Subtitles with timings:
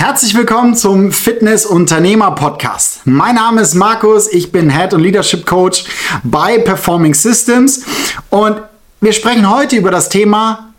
[0.00, 3.00] Herzlich willkommen zum Fitness Unternehmer Podcast.
[3.04, 5.86] Mein Name ist Markus, ich bin Head und Leadership Coach
[6.22, 7.84] bei Performing Systems
[8.30, 8.62] und
[9.00, 10.72] wir sprechen heute über das Thema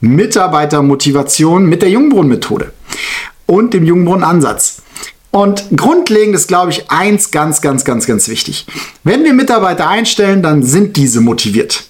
[0.00, 2.72] Mitarbeitermotivation mit der Jungbrunnen-Methode
[3.44, 4.80] und dem Jungbrunnen-Ansatz.
[5.30, 8.66] Und grundlegend ist, glaube ich, eins ganz, ganz, ganz, ganz wichtig.
[9.04, 11.84] Wenn wir Mitarbeiter einstellen, dann sind diese motiviert.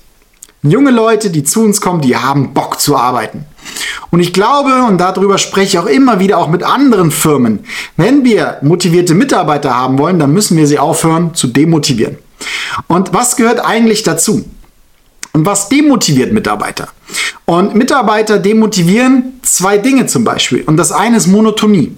[0.65, 3.47] Junge Leute, die zu uns kommen, die haben Bock zu arbeiten.
[4.11, 7.65] Und ich glaube, und darüber spreche ich auch immer wieder auch mit anderen Firmen,
[7.97, 12.17] wenn wir motivierte Mitarbeiter haben wollen, dann müssen wir sie aufhören zu demotivieren.
[12.87, 14.45] Und was gehört eigentlich dazu?
[15.33, 16.89] Und was demotiviert Mitarbeiter?
[17.45, 20.63] Und Mitarbeiter demotivieren zwei Dinge zum Beispiel.
[20.63, 21.97] Und das eine ist Monotonie.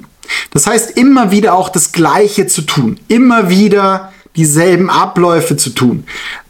[0.53, 2.99] Das heißt, immer wieder auch das Gleiche zu tun.
[3.09, 6.05] Immer wieder dieselben Abläufe zu tun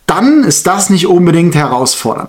[0.07, 2.29] dann ist das nicht unbedingt herausfordernd.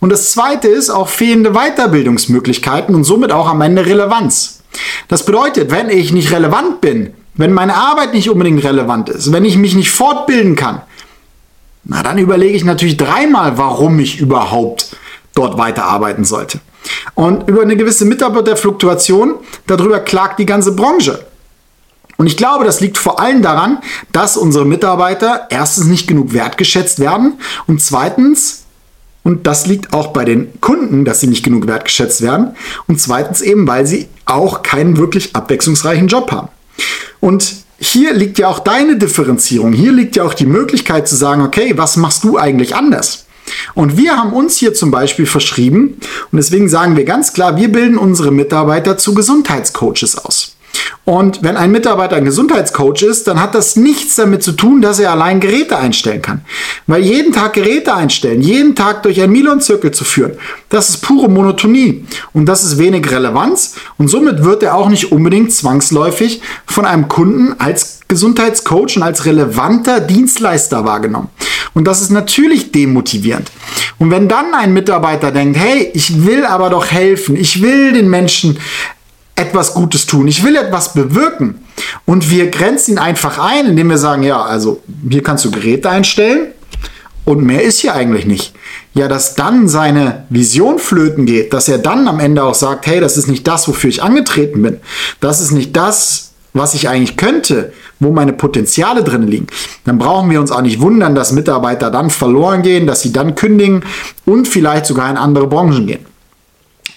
[0.00, 4.62] Und das zweite ist auch fehlende Weiterbildungsmöglichkeiten und somit auch am Ende Relevanz.
[5.08, 9.44] Das bedeutet, wenn ich nicht relevant bin, wenn meine Arbeit nicht unbedingt relevant ist, wenn
[9.44, 10.82] ich mich nicht fortbilden kann,
[11.84, 14.96] na dann überlege ich natürlich dreimal, warum ich überhaupt
[15.34, 16.60] dort weiterarbeiten sollte.
[17.14, 19.34] Und über eine gewisse Mitarbeiterfluktuation,
[19.66, 21.26] darüber klagt die ganze Branche.
[22.18, 23.78] Und ich glaube, das liegt vor allem daran,
[24.10, 27.34] dass unsere Mitarbeiter erstens nicht genug wertgeschätzt werden
[27.68, 28.64] und zweitens,
[29.22, 32.56] und das liegt auch bei den Kunden, dass sie nicht genug wertgeschätzt werden
[32.88, 36.48] und zweitens eben, weil sie auch keinen wirklich abwechslungsreichen Job haben.
[37.20, 39.72] Und hier liegt ja auch deine Differenzierung.
[39.72, 43.26] Hier liegt ja auch die Möglichkeit zu sagen, okay, was machst du eigentlich anders?
[43.74, 46.00] Und wir haben uns hier zum Beispiel verschrieben
[46.32, 50.57] und deswegen sagen wir ganz klar, wir bilden unsere Mitarbeiter zu Gesundheitscoaches aus.
[51.04, 54.98] Und wenn ein Mitarbeiter ein Gesundheitscoach ist, dann hat das nichts damit zu tun, dass
[54.98, 56.42] er allein Geräte einstellen kann.
[56.86, 60.32] Weil jeden Tag Geräte einstellen, jeden Tag durch einen Milon-Zirkel zu führen,
[60.68, 62.04] das ist pure Monotonie.
[62.32, 63.76] Und das ist wenig Relevanz.
[63.96, 69.24] Und somit wird er auch nicht unbedingt zwangsläufig von einem Kunden als Gesundheitscoach und als
[69.26, 71.28] relevanter Dienstleister wahrgenommen.
[71.74, 73.50] Und das ist natürlich demotivierend.
[73.98, 78.08] Und wenn dann ein Mitarbeiter denkt, hey, ich will aber doch helfen, ich will den
[78.08, 78.58] Menschen
[79.38, 81.64] etwas Gutes tun, ich will etwas bewirken.
[82.04, 85.88] Und wir grenzen ihn einfach ein, indem wir sagen, ja, also hier kannst du Geräte
[85.88, 86.48] einstellen
[87.24, 88.54] und mehr ist hier eigentlich nicht.
[88.94, 93.00] Ja, dass dann seine Vision flöten geht, dass er dann am Ende auch sagt, hey,
[93.00, 94.80] das ist nicht das, wofür ich angetreten bin.
[95.20, 99.46] Das ist nicht das, was ich eigentlich könnte, wo meine Potenziale drin liegen,
[99.84, 103.34] dann brauchen wir uns auch nicht wundern, dass Mitarbeiter dann verloren gehen, dass sie dann
[103.34, 103.84] kündigen
[104.24, 106.07] und vielleicht sogar in andere Branchen gehen.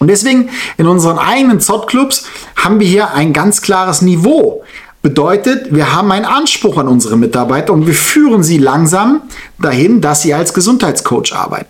[0.01, 2.25] Und deswegen in unseren eigenen Zott-Clubs
[2.55, 4.63] haben wir hier ein ganz klares Niveau.
[5.03, 9.21] Bedeutet, wir haben einen Anspruch an unsere Mitarbeiter und wir führen sie langsam
[9.59, 11.69] dahin, dass sie als Gesundheitscoach arbeiten.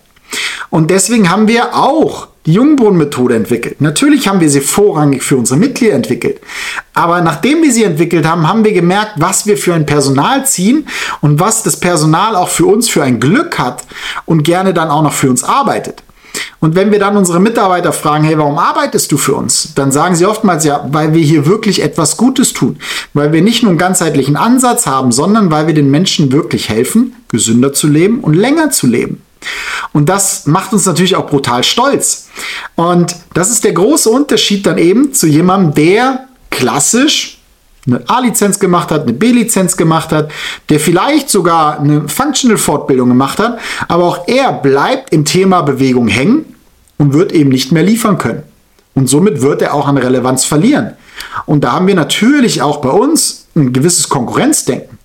[0.70, 3.82] Und deswegen haben wir auch die Jungbrunnen-Methode entwickelt.
[3.82, 6.40] Natürlich haben wir sie vorrangig für unsere Mitglieder entwickelt.
[6.94, 10.88] Aber nachdem wir sie entwickelt haben, haben wir gemerkt, was wir für ein Personal ziehen
[11.20, 13.84] und was das Personal auch für uns für ein Glück hat
[14.26, 16.02] und gerne dann auch noch für uns arbeitet.
[16.60, 19.74] Und wenn wir dann unsere Mitarbeiter fragen, hey, warum arbeitest du für uns?
[19.76, 22.78] Dann sagen sie oftmals ja, weil wir hier wirklich etwas Gutes tun.
[23.14, 27.16] Weil wir nicht nur einen ganzheitlichen Ansatz haben, sondern weil wir den Menschen wirklich helfen,
[27.30, 29.22] gesünder zu leben und länger zu leben.
[29.94, 32.30] Und das macht uns natürlich auch brutal stolz.
[32.76, 37.41] Und das ist der große Unterschied dann eben zu jemandem, der klassisch
[37.88, 40.32] eine A-Lizenz gemacht hat, eine B-Lizenz gemacht hat,
[40.70, 46.56] der vielleicht sogar eine Functional-Fortbildung gemacht hat, aber auch er bleibt im Thema Bewegung hängen
[46.98, 48.44] und wird eben nicht mehr liefern können.
[48.94, 50.94] Und somit wird er auch an Relevanz verlieren.
[51.46, 54.98] Und da haben wir natürlich auch bei uns ein gewisses Konkurrenzdenken.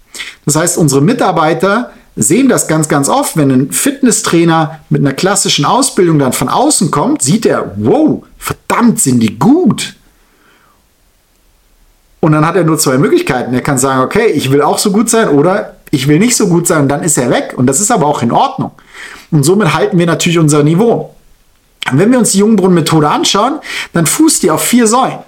[0.45, 5.65] Das heißt, unsere Mitarbeiter sehen das ganz, ganz oft, wenn ein Fitnesstrainer mit einer klassischen
[5.65, 9.95] Ausbildung dann von außen kommt, sieht er, wow, verdammt, sind die gut.
[12.27, 13.55] Und dann hat er nur zwei Möglichkeiten.
[13.55, 16.49] Er kann sagen, okay, ich will auch so gut sein oder ich will nicht so
[16.49, 17.55] gut sein und dann ist er weg.
[17.57, 18.73] Und das ist aber auch in Ordnung.
[19.31, 21.15] Und somit halten wir natürlich unser Niveau.
[21.89, 23.61] Und wenn wir uns die Jungbrunnen-Methode anschauen,
[23.93, 25.21] dann fußt die auf vier Säulen.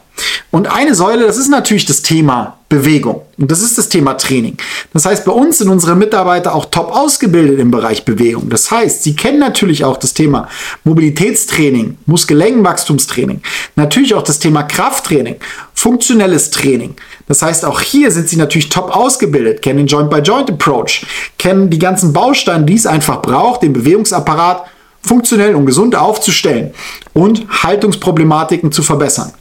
[0.50, 3.22] Und eine Säule, das ist natürlich das Thema Bewegung.
[3.38, 4.56] Und das ist das Thema Training.
[4.92, 8.48] Das heißt, bei uns sind unsere Mitarbeiter auch top ausgebildet im Bereich Bewegung.
[8.48, 10.48] Das heißt, sie kennen natürlich auch das Thema
[10.84, 13.42] Mobilitätstraining, Muskellenkenwachstumstraining,
[13.76, 15.36] natürlich auch das Thema Krafttraining,
[15.78, 16.96] funktionelles Training.
[17.28, 21.06] Das heißt, auch hier sind sie natürlich top ausgebildet, kennen den Joint-by-Joint-Approach,
[21.38, 24.66] kennen die ganzen Bausteine, die es einfach braucht, den Bewegungsapparat
[25.00, 26.74] funktionell und gesund aufzustellen
[27.14, 29.32] und Haltungsproblematiken zu verbessern.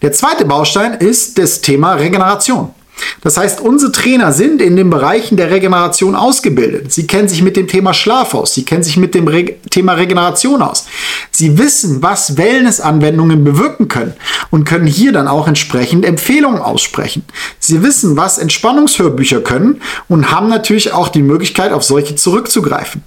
[0.00, 2.70] Der zweite Baustein ist das Thema Regeneration.
[3.22, 6.92] Das heißt, unsere Trainer sind in den Bereichen der Regeneration ausgebildet.
[6.92, 8.54] Sie kennen sich mit dem Thema Schlaf aus.
[8.54, 10.86] Sie kennen sich mit dem Re Thema Regeneration aus.
[11.30, 14.12] Sie wissen, was Wellness-Anwendungen bewirken können
[14.50, 17.24] und können hier dann auch entsprechend Empfehlungen aussprechen.
[17.58, 23.02] Sie wissen, was Entspannungshörbücher können und haben natürlich auch die Möglichkeit, auf solche zurückzugreifen.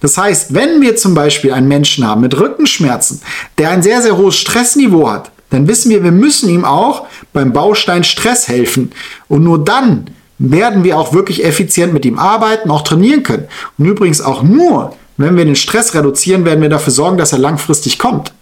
[0.00, 3.22] Das heißt, wenn wir zum Beispiel einen Menschen haben mit Rückenschmerzen,
[3.58, 7.52] der ein sehr, sehr hohes Stressniveau hat, dann wissen wir, wir müssen ihm auch beim
[7.52, 8.90] Baustein Stress helfen.
[9.28, 10.06] Und nur dann
[10.38, 13.46] werden wir auch wirklich effizient mit ihm arbeiten, auch trainieren können.
[13.76, 17.38] Und übrigens auch nur, wenn wir den Stress reduzieren, werden wir dafür sorgen, dass er
[17.38, 18.32] langfristig kommt.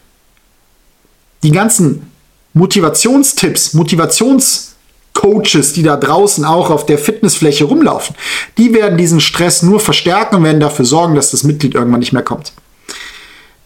[1.42, 2.12] Die ganzen
[2.52, 8.14] Motivationstipps, Motivationscoaches, die da draußen auch auf der Fitnessfläche rumlaufen,
[8.56, 12.12] die werden diesen Stress nur verstärken und werden dafür sorgen, dass das Mitglied irgendwann nicht
[12.12, 12.52] mehr kommt.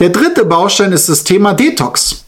[0.01, 2.24] Der dritte Baustein ist das Thema Detox.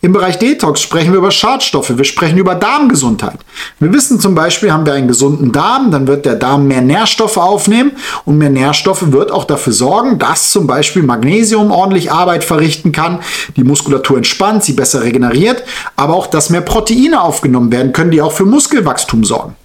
[0.00, 3.38] Im Bereich Detox sprechen wir über Schadstoffe, wir sprechen über Darmgesundheit.
[3.80, 7.36] Wir wissen zum Beispiel, haben wir einen gesunden Darm, dann wird der Darm mehr Nährstoffe
[7.36, 7.90] aufnehmen
[8.24, 13.18] und mehr Nährstoffe wird auch dafür sorgen, dass zum Beispiel Magnesium ordentlich Arbeit verrichten kann,
[13.56, 15.64] die Muskulatur entspannt, sie besser regeneriert,
[15.96, 19.56] aber auch, dass mehr Proteine aufgenommen werden können, die auch für Muskelwachstum sorgen.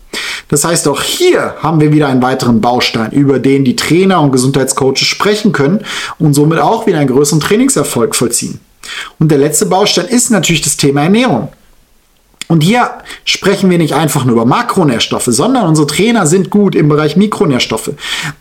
[0.48, 4.32] Das heißt, auch hier haben wir wieder einen weiteren Baustein, über den die Trainer und
[4.32, 5.82] Gesundheitscoaches sprechen können
[6.18, 8.60] und somit auch wieder einen größeren Trainingserfolg vollziehen.
[9.20, 11.50] Und der letzte Baustein ist natürlich das Thema Ernährung.
[12.48, 12.92] Und hier
[13.26, 17.92] sprechen wir nicht einfach nur über Makronährstoffe, sondern unsere Trainer sind gut im Bereich Mikronährstoffe,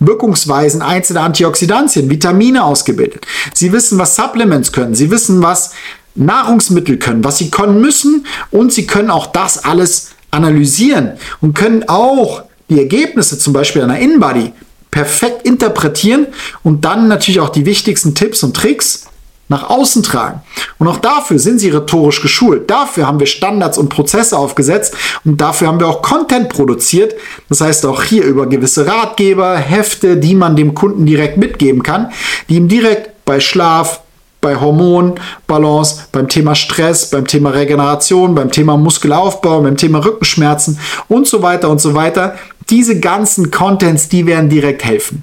[0.01, 3.25] Wirkungsweisen einzelner Antioxidantien, Vitamine ausgebildet.
[3.55, 4.95] Sie wissen, was Supplements können.
[4.95, 5.73] Sie wissen, was
[6.15, 8.27] Nahrungsmittel können, was sie können müssen.
[8.51, 13.99] Und sie können auch das alles analysieren und können auch die Ergebnisse zum Beispiel einer
[13.99, 14.53] InBody
[14.91, 16.27] perfekt interpretieren
[16.63, 19.07] und dann natürlich auch die wichtigsten Tipps und Tricks
[19.53, 20.41] nach außen tragen.
[20.79, 22.69] Und auch dafür sind sie rhetorisch geschult.
[22.69, 27.15] Dafür haben wir Standards und Prozesse aufgesetzt und dafür haben wir auch Content produziert.
[27.49, 32.11] Das heißt auch hier über gewisse Ratgeber, Hefte, die man dem Kunden direkt mitgeben kann,
[32.49, 34.01] die ihm direkt bei Schlaf,
[34.41, 41.29] bei Hormonbalance, beim Thema Stress, beim Thema Regeneration, beim Thema Muskelaufbau, beim Thema Rückenschmerzen und
[41.29, 42.37] so weiter und so weiter.
[42.69, 45.23] Diese ganzen Contents, die werden direkt helfen.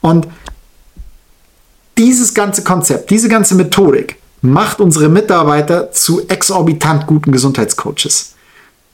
[0.00, 0.28] Und
[1.98, 8.34] dieses ganze Konzept, diese ganze Methodik macht unsere Mitarbeiter zu exorbitant guten Gesundheitscoaches.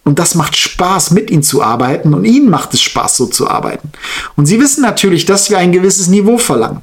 [0.05, 3.49] Und das macht Spaß, mit ihnen zu arbeiten und ihnen macht es Spaß, so zu
[3.49, 3.93] arbeiten.
[4.37, 6.83] Und sie wissen natürlich, dass wir ein gewisses Niveau verlangen.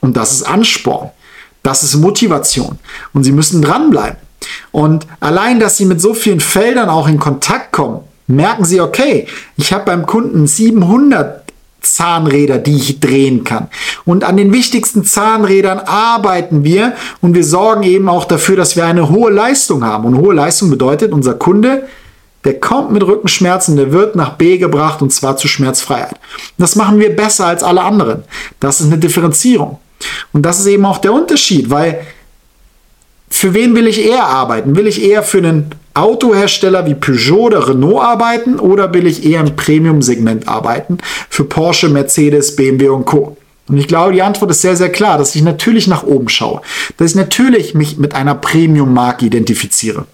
[0.00, 1.10] Und das ist Ansporn.
[1.62, 2.78] Das ist Motivation.
[3.12, 4.18] Und sie müssen dranbleiben.
[4.70, 9.26] Und allein, dass sie mit so vielen Feldern auch in Kontakt kommen, merken sie, okay,
[9.56, 11.47] ich habe beim Kunden 700
[11.80, 13.68] Zahnräder, die ich drehen kann.
[14.04, 18.84] Und an den wichtigsten Zahnrädern arbeiten wir und wir sorgen eben auch dafür, dass wir
[18.84, 20.04] eine hohe Leistung haben.
[20.04, 21.86] Und hohe Leistung bedeutet, unser Kunde,
[22.44, 26.16] der kommt mit Rückenschmerzen, der wird nach B gebracht und zwar zu Schmerzfreiheit.
[26.56, 28.24] Das machen wir besser als alle anderen.
[28.60, 29.78] Das ist eine Differenzierung.
[30.32, 32.00] Und das ist eben auch der Unterschied, weil
[33.30, 34.76] für wen will ich eher arbeiten?
[34.76, 39.40] Will ich eher für einen Autohersteller wie Peugeot oder Renault arbeiten oder will ich eher
[39.40, 40.98] im Premium-Segment arbeiten
[41.28, 43.36] für Porsche, Mercedes, BMW und Co.
[43.68, 46.62] Und ich glaube, die Antwort ist sehr, sehr klar, dass ich natürlich nach oben schaue,
[46.96, 50.06] dass ich natürlich mich mit einer Premium-Marke identifiziere.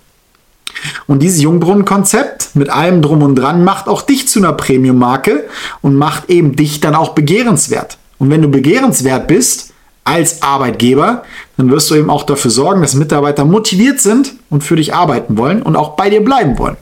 [1.07, 5.45] Und dieses Jungbrunnen-Konzept mit allem drum und dran macht auch dich zu einer Premium-Marke
[5.83, 7.99] und macht eben dich dann auch begehrenswert.
[8.19, 9.73] Und wenn du begehrenswert bist,
[10.05, 11.23] als Arbeitgeber,
[11.57, 15.39] dann wirst du eben auch dafür sorgen, dass Mitarbeiter motiviert sind und für dich arbeiten
[15.39, 16.77] wollen und auch bei dir bleiben wollen.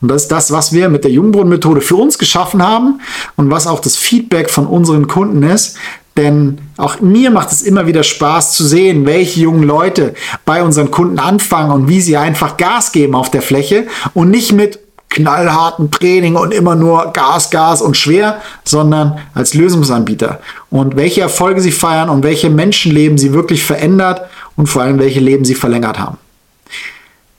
[0.00, 3.00] Und das ist das, was wir mit der Jungbrunnen-Methode für uns geschaffen haben
[3.36, 5.78] und was auch das Feedback von unseren Kunden ist.
[6.16, 10.90] Denn auch mir macht es immer wieder Spaß zu sehen, welche jungen Leute bei unseren
[10.90, 14.78] Kunden anfangen und wie sie einfach Gas geben auf der Fläche und nicht mit,
[15.10, 20.40] knallharten Training und immer nur Gas, Gas und schwer, sondern als Lösungsanbieter.
[20.70, 24.22] Und welche Erfolge sie feiern und welche Menschenleben sie wirklich verändert
[24.56, 26.18] und vor allem welche Leben sie verlängert haben.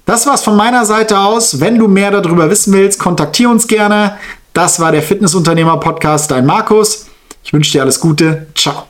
[0.06, 1.60] Das war's von meiner Seite aus.
[1.60, 4.18] Wenn du mehr darüber wissen willst, kontaktiere uns gerne.
[4.54, 7.08] Das war der Fitnessunternehmer Podcast, dein Markus.
[7.44, 8.48] Ich wünsche dir alles Gute.
[8.56, 8.86] Ciao.